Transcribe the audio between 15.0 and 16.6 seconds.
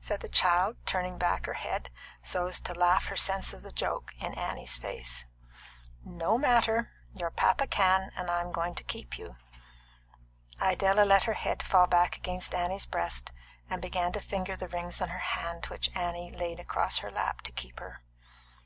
on the hand which Annie laid